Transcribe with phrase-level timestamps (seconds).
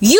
[0.00, 0.16] 友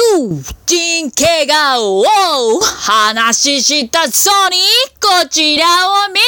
[0.67, 4.57] 人怪我を話したそうに
[5.01, 6.21] こちらを見て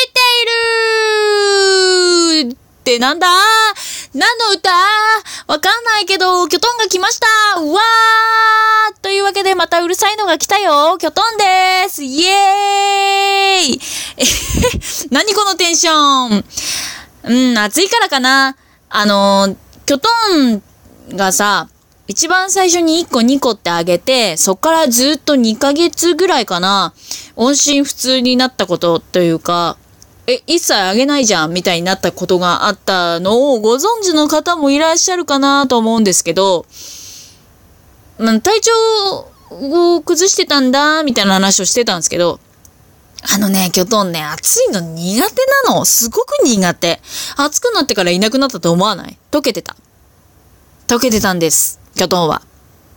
[2.45, 3.27] いるってなんだ？
[4.15, 4.71] 何の歌？
[5.49, 7.61] わかんないけど、キョトンが来ました。
[7.61, 9.01] うわー！
[9.03, 10.97] というわけでまたうるさいのが来たよ。
[10.99, 12.05] キョトンです。
[12.05, 13.81] イエーイ！
[15.11, 15.93] 何このテンショ
[16.37, 16.45] ン？
[17.25, 18.57] うん、暑いからかな。
[18.91, 19.57] あの、
[19.87, 20.63] キョトン
[21.17, 21.69] がさ、
[22.11, 26.93] 一番最初に1個2個ってあげて、そっからずっと2ヶ月ぐらいかな、
[27.37, 29.77] 音信不通になったことというか、
[30.27, 36.67] え、一切あげないじゃんみたいになったことがあったのをご存知の方もいらっしゃるかなと思うんですけど、
[38.19, 38.73] まあ、体調
[39.53, 42.41] を崩してたんだ、みたいな話をしてたんですけど、
[43.33, 45.35] あのね、キョトンね、暑いの苦手
[45.67, 45.85] なの。
[45.85, 47.01] すごく苦手。
[47.37, 49.17] 暑くなってからいなくなったと思わない？
[49.31, 49.77] 溶けてた。
[50.89, 51.80] 溶けてたんです。
[52.01, 52.41] キョトンは。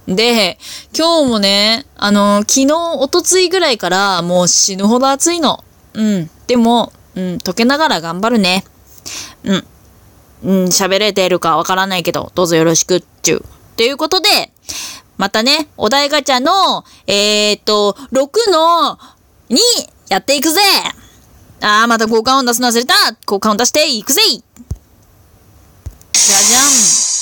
[0.07, 0.57] で、
[0.97, 5.61] 今日もね、あの、昨日、おとついぐらいからもう死ぬほど暑いの。
[5.93, 6.29] うん。
[6.47, 8.63] でも、うん、溶けながら頑張るね。
[9.43, 9.65] うん。
[10.43, 13.43] うん、喋れてるかわからないけど、どうぞよろしくっちゅう。
[13.75, 14.29] ということで、
[15.17, 18.97] またね、お題ガチャの、えー、っと、6の
[19.49, 19.57] 2、
[20.07, 20.61] やっていくぜ
[21.59, 22.93] あー、また交換音出すの忘れた
[23.27, 26.59] 交換音出していくぜじゃじゃ
[27.09, 27.12] ん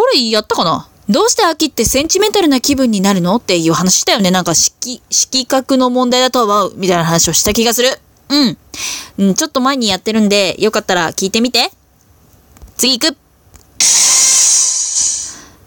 [0.00, 0.88] これやったかな？
[1.10, 3.36] どうして秋ってセンチメンタルな気分になるの？
[3.36, 4.30] っていう話したよね。
[4.30, 6.78] なんか色、色覚の問題だとは思う。
[6.78, 7.90] みたいな話をした気がする。
[9.18, 9.34] うん。
[9.34, 11.70] ちょっと前にやってるんで、よかったら聞いてみて。
[12.78, 13.18] 次行く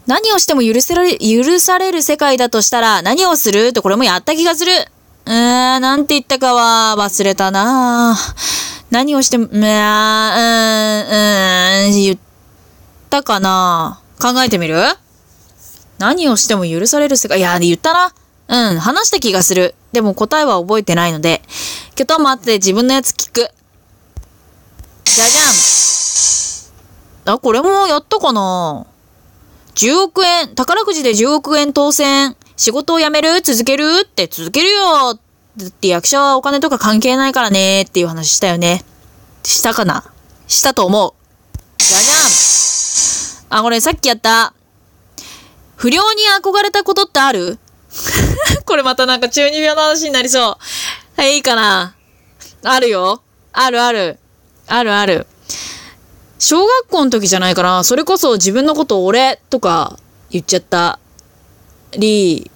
[0.08, 3.72] 何をしても許せられ、許される世界だとしたら何をする？
[3.72, 4.72] とこれもやった気がする。
[5.26, 8.16] うーん、なんて言ったかは忘れたな
[8.90, 12.18] 何をしても、うーん、うーん、言っ
[13.10, 14.80] たかな考えてみる？
[15.98, 17.38] 何をしても許される世界。
[17.38, 18.12] いや、言ったな。
[18.46, 19.74] うん、話した気がする。
[19.92, 21.40] でも答えは覚えてないので、
[21.94, 23.48] きょと待って自分のやつ聞く。
[25.04, 27.34] じゃじゃん。
[27.36, 28.86] あ、これもやったかな
[29.74, 32.36] ?10 億円、宝くじで10億円当選。
[32.56, 33.40] 仕事を辞める？
[33.40, 34.02] 続ける？
[34.02, 35.14] って続けるよ
[35.56, 38.84] だって役者はお金とか関係ないからねっていう話したよね。
[39.44, 40.04] したかな？
[40.48, 41.12] したと思う。
[41.78, 42.73] じゃじゃん。
[43.56, 44.52] あ、これさっきやった。
[45.76, 47.60] 不良に憧れたことってある？
[48.66, 50.58] これまたなんか中二病の話になりそ
[51.16, 51.20] う。
[51.20, 51.94] はい、いいかな。
[52.64, 53.22] あるよ。
[53.52, 54.18] あるある。
[54.66, 55.28] あるある。
[56.40, 57.84] 小学校の時じゃないかな。
[57.84, 60.00] それこそ自分のこと俺とか
[60.30, 60.98] 言っちゃった
[61.92, 62.50] り、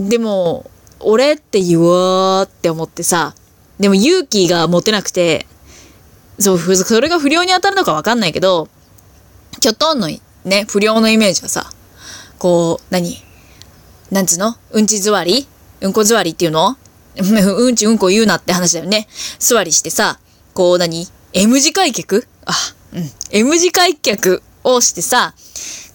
[0.00, 0.70] でも、
[1.00, 3.34] 俺って言おうって思ってさ、
[3.78, 5.46] でも勇気が持てなくて、
[6.38, 8.68] そう、それが不良に当たるのかわかんないけど、
[9.60, 10.08] キョトンの
[10.44, 11.70] ね、不良のイメージはさ、
[12.38, 13.22] こう、何？
[14.10, 14.56] なんつうの？
[14.70, 15.46] うんち座り？
[15.80, 16.76] うんこ座りっていうの？
[17.18, 19.08] うんちうんこ言うなって話だよね。
[19.38, 20.18] 座りしてさ、
[20.54, 22.26] こう何 ?M 字開脚？
[22.46, 22.52] あ、
[22.94, 23.10] うん。
[23.30, 25.34] M 字開脚をしてさ、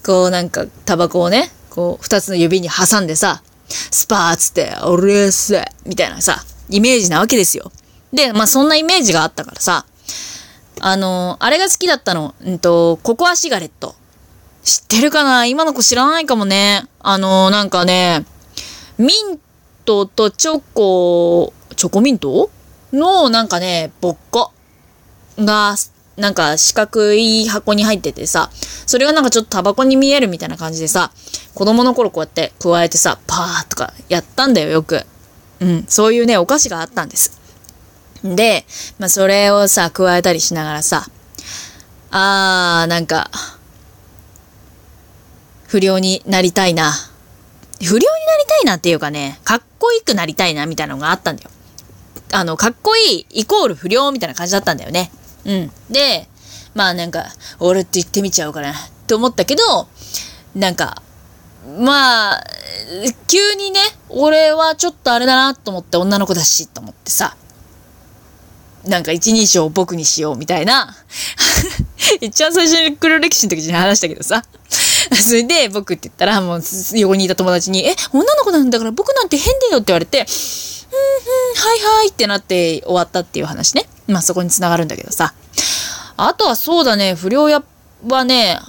[0.06, 7.72] こうなんかタバコをね、こう二つの指に挟んでさ、スパーつって、俺っすみたいなさ、イメージなわけですよ。
[8.12, 9.86] で、まあそんなイメージがあったからさ、
[10.82, 12.36] あのあれが好きだったの。
[12.44, 13.96] うんと、ココアシガレット。
[14.64, 15.46] 知ってるかな？
[15.46, 16.86] 今の子知らないかもね。
[17.00, 18.26] あのなんかね、
[18.98, 19.40] ミン
[19.86, 22.50] トとチョコ、チョコミント？
[22.94, 24.52] のなんかね、ぼっこ
[25.38, 25.76] が、
[26.16, 31.12] なんか四角い箱に入っててさ、それがなんかちょっとタバコに見えるみたいな感じでさ、
[31.56, 35.06] 子供の頃こうやって加えてさ、パーとかやったんだよ、よく。
[35.60, 37.42] うん、そういうね、お菓子があったんです。
[38.24, 38.66] で、
[39.00, 41.08] まあ、それをさ、加えたりしながらさ、
[42.12, 43.32] あー、なんか、
[45.74, 46.92] 不良になりたいな。
[47.82, 51.50] 不良になりたいなっていうかね、かっこよくなりたいなみたいなのがあったんだよ。
[52.32, 55.12] あの、かっこいいイコール不良みたいな感じだったんだよね。
[55.46, 55.72] うん。
[55.90, 56.28] で、
[56.76, 57.26] まあなんか、
[57.60, 58.76] 俺って言ってみちゃおうかなっ
[59.08, 59.88] て思ったけど、
[60.54, 61.02] なんか、
[61.80, 62.44] まあ、
[63.28, 67.36] 急にね、俺はちょっとあれだなと思って女の子だしと思ってさ、
[68.86, 70.96] なんか一人称を僕にしようみたいな。
[72.22, 74.44] 一番最初に黒歴史の時に話したけどさ。
[75.22, 76.62] それで僕って言ったらもう
[76.94, 83.88] 横にいた友達に、え、女の子なんだから僕なんて変だよって言われて、うんうん、はいはいってなって終わったっていう話ね。
[84.08, 85.34] まあそこに繋がるんだけどさ。
[86.16, 87.64] あとはそうだね、不良や
[88.08, 88.60] はね、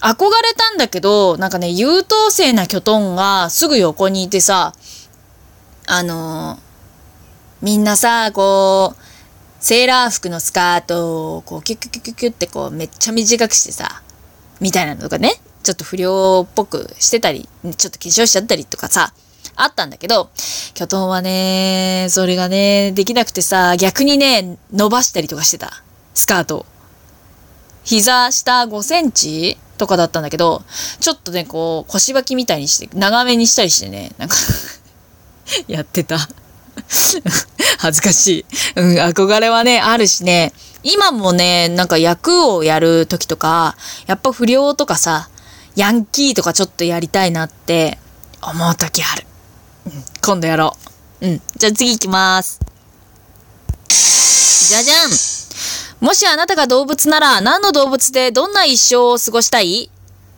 [0.00, 4.72] 憧れたんだけど、なんかね、優等生なキョトンがすぐ横にいてさ、
[5.86, 6.68] あのー
[7.60, 9.02] みんなさ、こう、
[9.58, 14.00] セーラー服のスカートを、こう、キュキュキュキュってこう、めっちゃ短くしてさ、
[14.60, 19.12] みたいなのとかね、ちょっと不良っぽくしてたり、ちょっと化粧しちゃったりとかさ、
[19.54, 20.30] あったんだけど、
[20.72, 25.82] キョトンはね、それがね、できなくてさ、逆にね、伸ばしたりとかしてた。
[26.14, 26.64] スカート。
[27.84, 30.62] 膝下5センチとかだったんだけど、
[31.00, 34.36] ちょっとね、こう、腰履きみたいにして、長めにしたりしてね、なんか
[35.68, 36.16] やってた。
[37.76, 38.80] 恥ずかしい。
[38.80, 43.76] うん、憧れはね、あるしね、今もね、なんか役をやる時とか、
[44.06, 45.28] やっぱ不良とかさ、
[45.78, 47.98] ヤンキーとかちょっとやりたいなって
[48.42, 49.24] 思う時ある。
[49.86, 50.76] うん、今度やろ
[51.20, 51.26] う。
[51.28, 51.40] うん。
[51.54, 52.58] じゃあ次行きます。
[53.88, 55.10] じゃじゃん
[56.04, 59.88] もしあなたが動物なら何の動物でどんな一生を過ごしたい？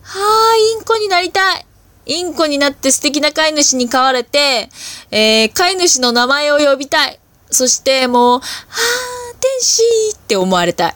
[0.03, 1.67] はあ、インコになりたい。
[2.05, 4.69] インコになって素敵な飼い主に飼われて、
[5.11, 7.19] えー、飼い主の名前を呼びたい。
[7.51, 9.83] そしてもう、はあ、天使
[10.15, 10.95] って思われたい。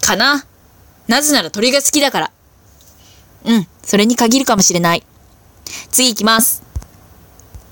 [0.00, 0.46] かな？
[1.08, 2.30] なぜなら鳥が好きだから。
[3.46, 5.02] うん、それに限るかもしれない。
[5.90, 6.62] 次行きます。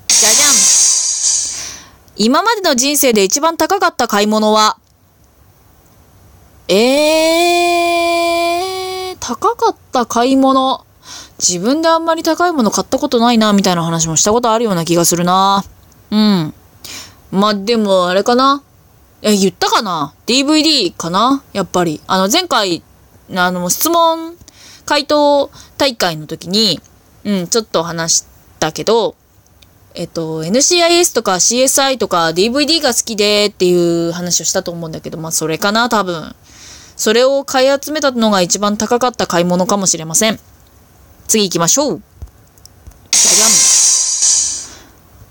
[0.07, 0.51] じゃじゃん。
[2.17, 4.77] 今までの人生で一番高かった買い物は？
[6.67, 10.85] えー、高かった買い物。
[11.37, 15.63] 自分であんまり高いもの買ったことないな、みたいな話もしたことあるような気がするな。
[16.09, 16.53] うん。
[17.31, 18.63] ま、でも、あれかな。
[19.21, 21.43] え、言ったかな ?DVD かな？
[21.51, 22.01] やっぱり。
[22.07, 22.81] あの、前回、
[23.35, 24.37] あの、質問、
[24.85, 26.79] 回答大会の時に、
[27.23, 28.25] うん、ちょっと話し
[28.59, 29.15] たけど、
[29.95, 36.35] えっと、NCIS とか CSI とか DVD が好きでっていう話をしたと思うんだけど、まあ、それかな、多分。
[36.97, 40.39] それを買い集めたのが一番高かった買い物かもしれません。
[41.27, 42.01] 次行きましょう。
[43.11, 43.49] じゃじゃん。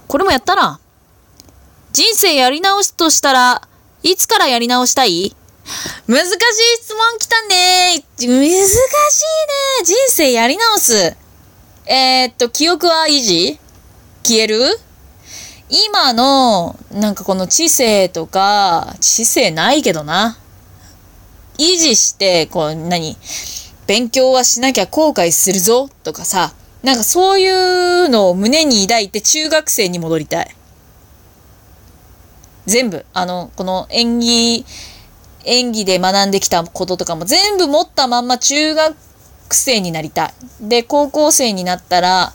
[0.08, 0.80] これもやったな。
[1.92, 3.68] 人生やり直すとしたら、
[4.02, 5.36] いつからやり直したい？
[6.06, 6.36] 難しい
[6.82, 8.04] 質問来たね。
[8.18, 8.64] 難しいね。
[9.84, 11.16] 人生やり直す。
[11.86, 13.58] えー、っと、記憶は維持？
[14.22, 14.78] 消える？
[15.70, 20.38] 今の、なんかこの知性とか、知性ないけどな。
[21.58, 23.16] 維持して、こう、何？
[23.86, 26.52] 勉強はしなきゃ後悔するぞとかさ、
[26.82, 27.48] なんかそうい
[28.04, 30.56] うのを胸に抱いて中学生に戻りたい。
[32.66, 34.64] 全部、あの、この演技、
[35.44, 38.96] 演技で学んできたこととかも全部持ったまんま中学
[39.50, 40.34] 生になりたい。
[40.60, 42.32] で、高校生になったら、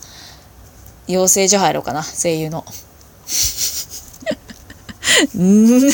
[1.08, 2.66] 養成所入ろうかな、声優の。
[5.36, 5.92] うん。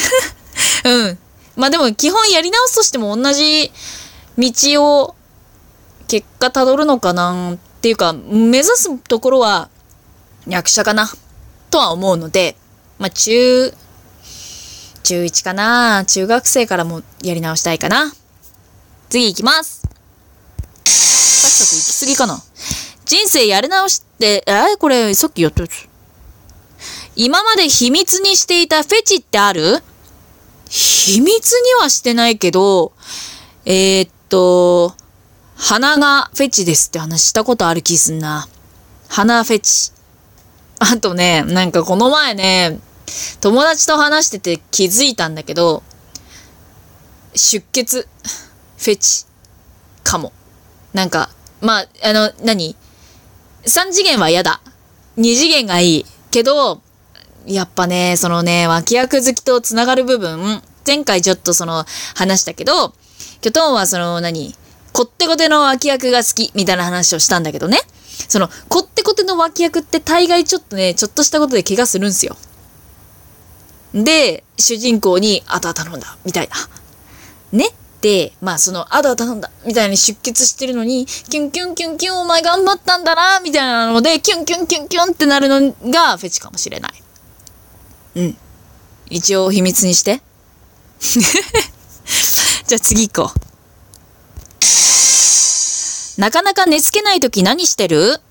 [1.55, 3.71] まあでも基本やり直すとしても同じ
[4.37, 5.15] 道を
[6.07, 9.69] 結果たどるのかなっていうか、目指すところは
[10.47, 11.09] 役者かな
[11.71, 12.55] とは思うので、
[12.99, 13.73] まあ中、
[15.05, 18.11] 中1かな中学生からもやり直したいかな。
[19.09, 19.83] 次行きます。
[20.83, 22.43] さっさと行き過ぎかな。
[23.05, 25.87] 人生やり直しって、え、これさっきやったやつ。
[27.15, 29.83] 今まで秘密にしていたフェチってある？
[30.67, 32.91] 秘密にはしてないけど、
[33.63, 34.95] えー、っと、
[35.55, 38.47] 鼻がフェチですって話したことある気すんな。
[39.07, 39.91] 鼻フェチ。
[40.79, 42.79] あとね、なんかこの前ね、
[43.41, 45.83] 友達と話してて気づいたんだけど、
[47.35, 48.07] 出血、
[48.77, 49.25] フェチ、
[50.03, 50.31] かも。
[50.93, 51.29] なんか、
[51.61, 52.75] まあ、あの、何
[53.63, 54.61] ?3 次元は嫌だ。
[55.17, 56.05] 2次元がいい。
[56.31, 56.81] けど、
[57.45, 61.85] やっぱね、そのね、脇役好きと繋がる部分、前回ちょっとその
[62.15, 62.93] 話したけど、
[63.41, 64.55] キョトンはその何、
[64.91, 67.79] こってこての脇役が好きみたいな話をしたんだけどね。
[68.27, 72.37] その、こってこての脇役って大概ちょっとね、ちょっとしたことで怪我するんすよ。
[73.95, 76.55] で、主人公に、あとは頼んだ、みたいな。
[77.57, 77.69] ね
[78.01, 86.93] で、まあその、あとは頼んだ、みたいに出血してるのに、キュンキュンキュンキュン、お前頑張ったんだな、みたいなので、キュンキュンキュンキュンってなるのがフェチかもしれない。
[88.15, 88.37] うん。
[89.09, 90.21] 一応秘密にして。
[92.67, 93.45] じゃあ次行こう。
[96.21, 98.21] なかなか寝つけないとき何してる？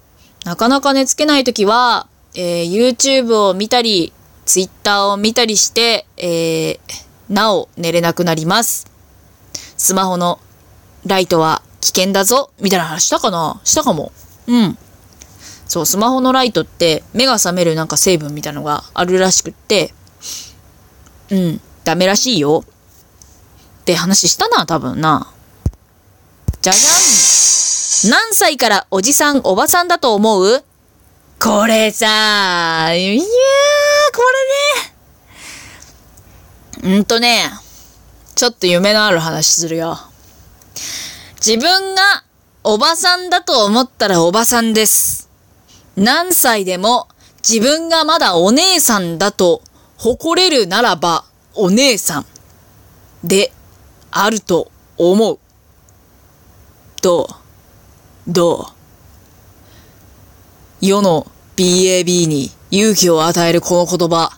[0.44, 4.12] なかなか寝つけないときは、えー、YouTube を見たり、
[4.46, 6.78] Twitter を見たりして、えー、
[7.28, 8.86] なお寝れなくなります。
[9.76, 10.38] スマホの
[11.06, 13.60] ライトは危険だぞみたいな話したかな？
[13.64, 14.12] したかも。
[14.46, 14.78] うん。
[15.66, 19.92] そう、スマホのライトって目が覚めるなんか成分みたいのがあるらしくって、
[21.30, 22.64] うん、ダメらしいよ。
[23.82, 25.30] って話したな、多分な。
[26.62, 30.64] じゃじゃん何歳からおじさん、おばさんだと思う？
[31.44, 33.26] これさあ、いやー、こ
[36.82, 36.96] れね。
[36.96, 37.50] うんとね、
[38.34, 39.98] ちょっと夢のある話するよ。
[41.44, 42.24] 自分が
[42.62, 45.28] おばさんだと思ったらおばさんです。
[45.96, 47.08] 何歳でも
[47.46, 49.60] 自分がまだお姉さんだと
[49.98, 52.26] 誇れるならばお姉さん
[53.22, 53.52] で
[54.10, 55.38] あると思う。
[57.02, 58.32] どう？
[58.32, 58.64] どう？
[60.80, 64.36] 世の BAB に勇気を与えるこの言葉。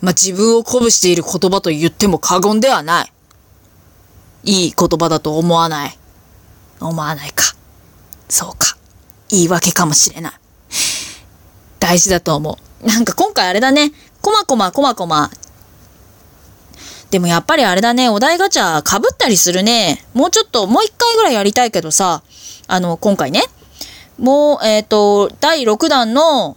[0.00, 3.12] まあ、自分を鼓舞している言葉と言っても過言ではない。
[4.44, 5.98] いい言葉だと思わない。
[6.80, 7.54] 思わないか。
[8.28, 8.76] そうか。
[9.28, 10.32] 言い訳かもしれない。
[11.80, 12.86] 大事だと思う。
[12.86, 13.92] なんか今回あれだね。
[14.22, 15.30] こまこまこまこま。
[17.10, 18.08] でもやっぱりあれだね。
[18.08, 20.04] お題ガチャ被ったりするね。
[20.14, 22.22] もうちょっと、もう一回ぐらいやりたいけどさ。
[22.68, 23.42] あの、今回ね。
[24.18, 26.56] もう、えっ、と、第6弾の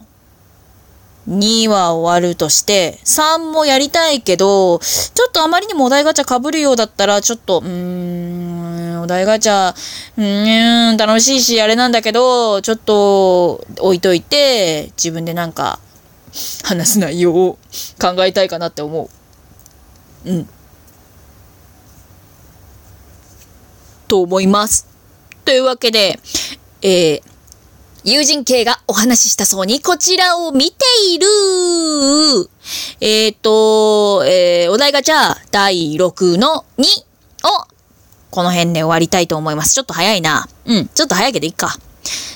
[1.28, 9.74] 2は終わるとして、3もやりたいけど、ちょっとあまりにもお題ガチャ被るようだったら、ちょっと、うーん、お題ガチャ、
[10.16, 15.78] うーん、楽しいし、あれなんだけど、ちょっと置いといて、自分でなんか、
[16.64, 17.58] 話す内容を
[18.00, 19.10] 考えたいかなって思
[20.24, 20.30] う。
[20.30, 20.48] うん。
[24.08, 24.88] と思います。
[25.44, 26.18] というわけで、
[26.82, 27.22] えー、
[28.04, 31.26] 友人系がお話ししたそうにこちらを見ている
[33.00, 36.84] えっ、と、えー、お題ガチャ第6の2
[37.48, 37.66] を
[38.30, 39.74] この辺で終わりたいと思います。
[39.74, 40.46] ちょっと早いな。
[40.66, 41.76] うん、ちょっと早いけどいいか。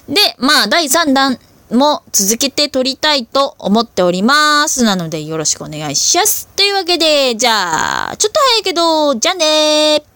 [0.09, 1.39] で、まあ、第3弾
[1.71, 4.85] も続けて撮りたいと思っております。
[4.85, 6.49] なのでよろしくお願いします。
[6.57, 10.14] というわけで、じゃあ、ちょっと早いけど、じゃあねー。